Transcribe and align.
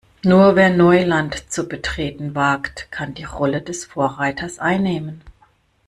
Nur 0.23 0.55
wer 0.55 0.71
Neuland 0.71 1.51
zu 1.51 1.67
betreten 1.67 2.33
wagt, 2.33 2.87
kann 2.91 3.13
die 3.13 3.23
Rolle 3.23 3.61
des 3.61 3.85
Vorreiters 3.85 4.57
einnehmen. 4.57 5.21